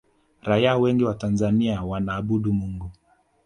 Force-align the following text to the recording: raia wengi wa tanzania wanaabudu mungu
raia 0.41 0.77
wengi 0.77 1.03
wa 1.03 1.13
tanzania 1.15 1.81
wanaabudu 1.83 2.53
mungu 2.53 2.91